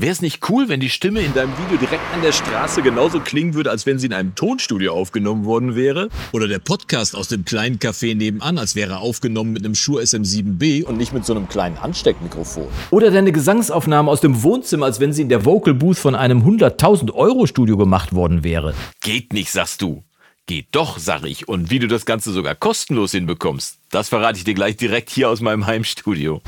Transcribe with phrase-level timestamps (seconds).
[0.00, 3.20] Wäre es nicht cool, wenn die Stimme in deinem Video direkt an der Straße genauso
[3.20, 6.08] klingen würde, als wenn sie in einem Tonstudio aufgenommen worden wäre?
[6.32, 10.02] Oder der Podcast aus dem kleinen Café nebenan, als wäre er aufgenommen mit einem Shure
[10.02, 12.68] SM7B und nicht mit so einem kleinen Ansteckmikrofon?
[12.90, 16.46] Oder deine Gesangsaufnahme aus dem Wohnzimmer, als wenn sie in der Vocal Booth von einem
[16.46, 18.72] 100.000 Euro Studio gemacht worden wäre?
[19.02, 20.02] Geht nicht, sagst du.
[20.46, 21.46] Geht doch, sag ich.
[21.46, 25.28] Und wie du das Ganze sogar kostenlos hinbekommst, das verrate ich dir gleich direkt hier
[25.28, 26.40] aus meinem Heimstudio.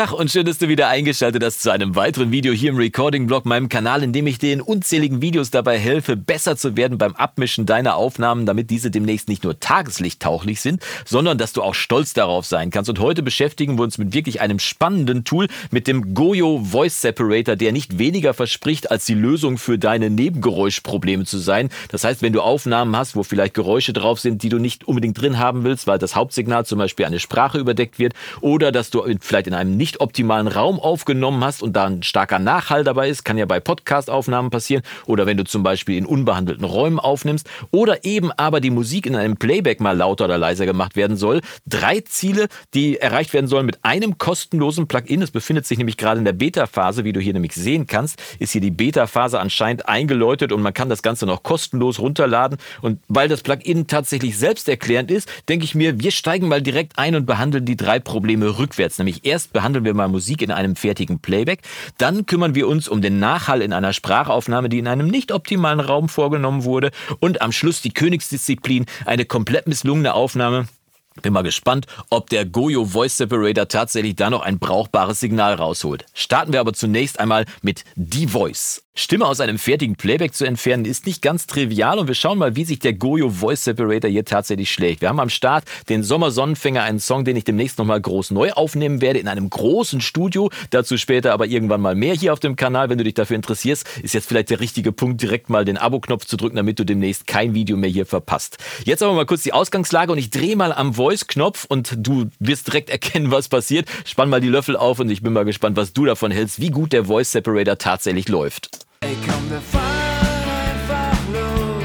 [0.00, 3.44] Tag und schön, dass du wieder eingeschaltet hast zu einem weiteren Video hier im Recording-Blog,
[3.44, 7.14] meinem Kanal, in dem ich dir in unzähligen Videos dabei helfe, besser zu werden beim
[7.16, 12.14] Abmischen deiner Aufnahmen, damit diese demnächst nicht nur tageslichttauchlich sind, sondern dass du auch stolz
[12.14, 12.88] darauf sein kannst.
[12.88, 17.56] Und heute beschäftigen wir uns mit wirklich einem spannenden Tool, mit dem Goyo Voice Separator,
[17.56, 21.68] der nicht weniger verspricht, als die Lösung für deine Nebengeräuschprobleme zu sein.
[21.90, 25.20] Das heißt, wenn du Aufnahmen hast, wo vielleicht Geräusche drauf sind, die du nicht unbedingt
[25.20, 29.04] drin haben willst, weil das Hauptsignal zum Beispiel eine Sprache überdeckt wird, oder dass du
[29.20, 33.24] vielleicht in einem nicht optimalen Raum aufgenommen hast und da ein starker Nachhall dabei ist,
[33.24, 38.04] kann ja bei Podcast-Aufnahmen passieren oder wenn du zum Beispiel in unbehandelten Räumen aufnimmst oder
[38.04, 41.40] eben aber die Musik in einem Playback mal lauter oder leiser gemacht werden soll.
[41.66, 45.22] Drei Ziele, die erreicht werden sollen mit einem kostenlosen Plugin.
[45.22, 48.52] Es befindet sich nämlich gerade in der Beta-Phase, wie du hier nämlich sehen kannst, ist
[48.52, 52.58] hier die Beta-Phase anscheinend eingeläutet und man kann das Ganze noch kostenlos runterladen.
[52.82, 57.14] Und weil das Plugin tatsächlich selbsterklärend ist, denke ich mir, wir steigen mal direkt ein
[57.14, 58.98] und behandeln die drei Probleme rückwärts.
[58.98, 61.60] Nämlich erst behandeln behandeln wir mal Musik in einem fertigen Playback.
[61.96, 65.78] Dann kümmern wir uns um den Nachhall in einer Sprachaufnahme, die in einem nicht optimalen
[65.78, 66.90] Raum vorgenommen wurde.
[67.20, 70.66] Und am Schluss die Königsdisziplin, eine komplett misslungene Aufnahme,
[71.22, 76.06] bin mal gespannt, ob der Goyo Voice Separator tatsächlich da noch ein brauchbares Signal rausholt.
[76.14, 78.82] Starten wir aber zunächst einmal mit Die Voice.
[79.00, 82.56] Stimme aus einem fertigen Playback zu entfernen ist nicht ganz trivial und wir schauen mal,
[82.56, 85.00] wie sich der Goyo Voice Separator hier tatsächlich schlägt.
[85.00, 89.00] Wir haben am Start den Sommersonnenfänger, einen Song, den ich demnächst nochmal groß neu aufnehmen
[89.00, 90.50] werde in einem großen Studio.
[90.68, 92.90] Dazu später aber irgendwann mal mehr hier auf dem Kanal.
[92.90, 96.26] Wenn du dich dafür interessierst, ist jetzt vielleicht der richtige Punkt, direkt mal den Abo-Knopf
[96.26, 98.58] zu drücken, damit du demnächst kein Video mehr hier verpasst.
[98.84, 102.68] Jetzt aber mal kurz die Ausgangslage und ich drehe mal am Voice-Knopf und du wirst
[102.68, 103.88] direkt erkennen, was passiert.
[104.04, 106.70] Spann mal die Löffel auf und ich bin mal gespannt, was du davon hältst, wie
[106.70, 108.70] gut der Voice Separator tatsächlich läuft.
[109.00, 109.82] Ey, komm, wir fahren
[110.70, 111.82] einfach los.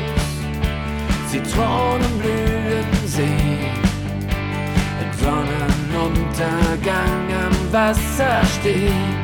[1.31, 3.71] Zitronenblütensee.
[5.01, 9.15] Im Sonnenuntergang am Wasser stehen.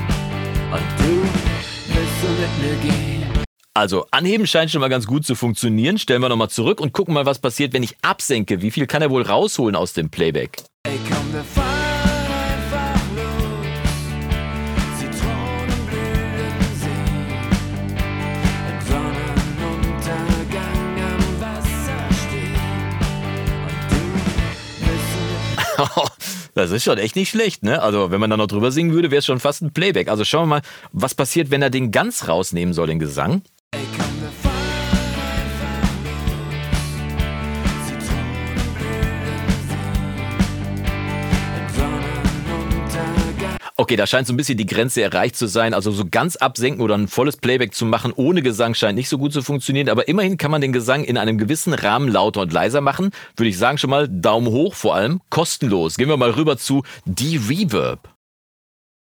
[0.72, 1.22] Und du
[1.94, 3.21] willst so mit mir gehen.
[3.74, 5.98] Also, anheben scheint schon mal ganz gut zu funktionieren.
[5.98, 8.62] Stellen wir nochmal zurück und gucken mal, was passiert, wenn ich absenke.
[8.62, 10.62] Wie viel kann er wohl rausholen aus dem Playback?
[10.84, 11.72] Ey, komm, wir fahren
[26.54, 27.82] Das ist schon echt nicht schlecht, ne?
[27.82, 30.10] Also, wenn man da noch drüber singen würde, wäre es schon fast ein Playback.
[30.10, 30.62] Also, schauen wir mal,
[30.92, 33.42] was passiert, wenn er den ganz rausnehmen soll, den Gesang.
[43.82, 45.74] Okay, da scheint so ein bisschen die Grenze erreicht zu sein.
[45.74, 49.18] Also so ganz absenken oder ein volles Playback zu machen ohne Gesang scheint nicht so
[49.18, 49.90] gut zu funktionieren.
[49.90, 53.10] Aber immerhin kann man den Gesang in einem gewissen Rahmen lauter und leiser machen.
[53.36, 55.98] Würde ich sagen schon mal Daumen hoch, vor allem kostenlos.
[55.98, 58.11] Gehen wir mal rüber zu D-Reverb.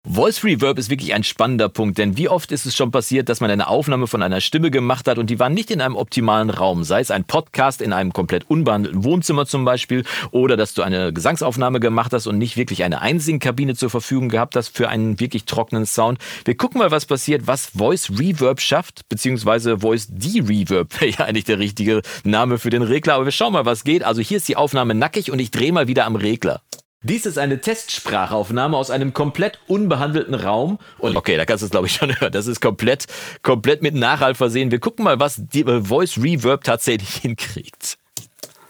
[0.08, 3.42] Voice Reverb ist wirklich ein spannender Punkt, denn wie oft ist es schon passiert, dass
[3.42, 6.48] man eine Aufnahme von einer Stimme gemacht hat und die war nicht in einem optimalen
[6.48, 10.80] Raum, sei es ein Podcast in einem komplett unbehandelten Wohnzimmer zum Beispiel oder dass du
[10.80, 15.20] eine Gesangsaufnahme gemacht hast und nicht wirklich eine Einsingkabine zur Verfügung gehabt hast für einen
[15.20, 16.18] wirklich trockenen Sound.
[16.46, 21.44] Wir gucken mal, was passiert, was Voice Reverb schafft, beziehungsweise Voice De-Reverb wäre ja eigentlich
[21.44, 24.02] der richtige Name für den Regler, aber wir schauen mal, was geht.
[24.02, 26.62] Also hier ist die Aufnahme nackig und ich drehe mal wieder am Regler.
[27.02, 30.78] Dies ist eine Testsprachaufnahme aus einem komplett unbehandelten Raum.
[30.98, 32.30] Und okay, da kannst du es glaube ich schon hören.
[32.30, 33.06] Das ist komplett,
[33.42, 34.70] komplett mit Nachhall versehen.
[34.70, 37.96] Wir gucken mal, was die äh, Voice Reverb tatsächlich hinkriegt.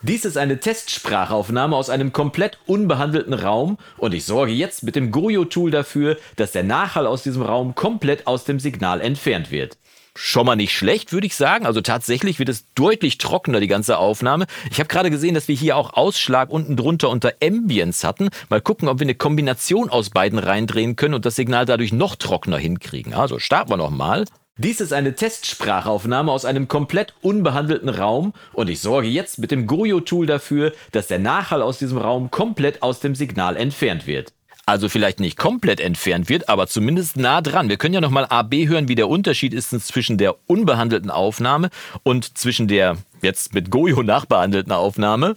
[0.02, 5.10] Dies ist eine Testsprachaufnahme aus einem komplett unbehandelten Raum und ich sorge jetzt mit dem
[5.10, 9.76] Goyo-Tool dafür, dass der Nachhall aus diesem Raum komplett aus dem Signal entfernt wird
[10.16, 11.66] schon mal nicht schlecht, würde ich sagen.
[11.66, 14.46] Also tatsächlich wird es deutlich trockener, die ganze Aufnahme.
[14.70, 18.30] Ich habe gerade gesehen, dass wir hier auch Ausschlag unten drunter unter Ambience hatten.
[18.48, 22.16] Mal gucken, ob wir eine Kombination aus beiden reindrehen können und das Signal dadurch noch
[22.16, 23.14] trockener hinkriegen.
[23.14, 24.24] Also starten wir nochmal.
[24.58, 29.66] Dies ist eine Testsprachaufnahme aus einem komplett unbehandelten Raum und ich sorge jetzt mit dem
[29.66, 34.34] Goyo-Tool dafür, dass der Nachhall aus diesem Raum komplett aus dem Signal entfernt wird
[34.70, 37.68] also vielleicht nicht komplett entfernt wird, aber zumindest nah dran.
[37.68, 41.70] Wir können ja nochmal AB hören, wie der Unterschied ist zwischen der unbehandelten Aufnahme
[42.02, 45.36] und zwischen der jetzt mit Goyo nachbehandelten Aufnahme.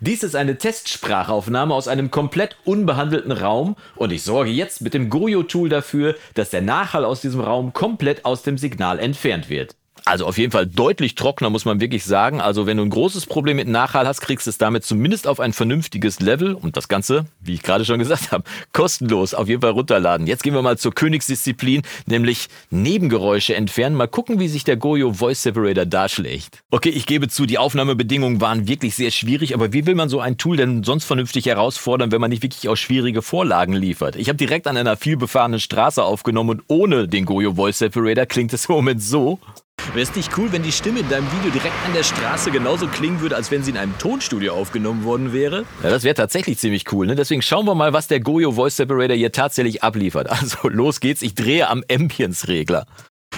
[0.00, 5.08] Dies ist eine Testsprachaufnahme aus einem komplett unbehandelten Raum und ich sorge jetzt mit dem
[5.08, 9.76] Goyo-Tool dafür, dass der Nachhall aus diesem Raum komplett aus dem Signal entfernt wird.
[10.06, 12.42] Also auf jeden Fall deutlich trockener, muss man wirklich sagen.
[12.42, 15.40] Also wenn du ein großes Problem mit Nachhall hast, kriegst du es damit zumindest auf
[15.40, 19.62] ein vernünftiges Level und das Ganze, wie ich gerade schon gesagt habe, kostenlos auf jeden
[19.62, 20.26] Fall runterladen.
[20.26, 23.96] Jetzt gehen wir mal zur Königsdisziplin, nämlich Nebengeräusche entfernen.
[23.96, 26.60] Mal gucken, wie sich der Goyo Voice Separator darschlägt.
[26.70, 30.20] Okay, ich gebe zu, die Aufnahmebedingungen waren wirklich sehr schwierig, aber wie will man so
[30.20, 34.16] ein Tool denn sonst vernünftig herausfordern, wenn man nicht wirklich auch schwierige Vorlagen liefert?
[34.16, 38.52] Ich habe direkt an einer vielbefahrenen Straße aufgenommen und ohne den Goyo Voice Separator klingt
[38.52, 39.38] es im Moment so.
[39.94, 42.88] Wäre es nicht cool, wenn die Stimme in deinem Video direkt an der Straße genauso
[42.88, 45.66] klingen würde, als wenn sie in einem Tonstudio aufgenommen worden wäre?
[45.84, 47.06] Ja, das wäre tatsächlich ziemlich cool.
[47.06, 47.14] Ne?
[47.14, 50.28] Deswegen schauen wir mal, was der Goyo Voice Separator hier tatsächlich abliefert.
[50.44, 52.86] Also los geht's, ich drehe am Ambience-Regler.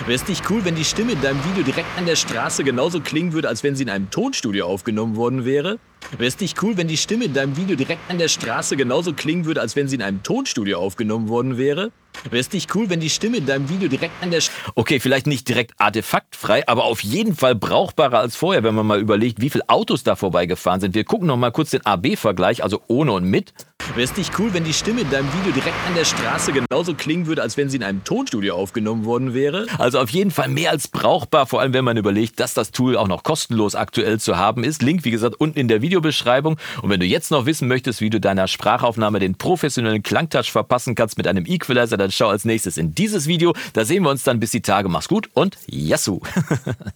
[0.07, 3.01] Wäre es nicht cool, wenn die Stimme in deinem Video direkt an der Straße genauso
[3.01, 5.79] klingen würde, als wenn sie in einem Tonstudio aufgenommen worden wäre?
[6.13, 9.13] Wäre es nicht cool, wenn die Stimme in deinem Video direkt an der Straße genauso
[9.13, 11.93] klingen würde, als wenn sie in einem Tonstudio aufgenommen worden wäre?
[12.25, 14.41] Wäre es nicht cool, wenn die Stimme in deinem Video direkt an der...
[14.41, 18.87] Sch okay, vielleicht nicht direkt artefaktfrei, aber auf jeden Fall brauchbarer als vorher, wenn man
[18.87, 20.95] mal überlegt, wie viele Autos da vorbeigefahren sind.
[20.95, 23.53] Wir gucken noch mal kurz den AB-Vergleich, also ohne und mit.
[23.95, 26.95] Wäre es nicht cool, wenn die Stimme in deinem Video direkt an der Straße genauso
[26.95, 29.67] klingen würde, als wenn sie in einem Tonstudio aufgenommen worden wäre?
[29.79, 32.97] Also auf jeden Fall mehr als brauchbar, vor allem wenn man überlegt, dass das Tool
[32.97, 34.83] auch noch kostenlos aktuell zu haben ist.
[34.83, 36.57] Link, wie gesagt, unten in der Videobeschreibung.
[36.83, 40.95] Und wenn du jetzt noch wissen möchtest, wie du deiner Sprachaufnahme den professionellen Klangtouch verpassen
[40.95, 43.55] kannst mit einem Equalizer, dann schau als nächstes in dieses Video.
[43.73, 44.89] Da sehen wir uns dann bis die Tage.
[44.89, 46.21] Mach's gut und Yassou!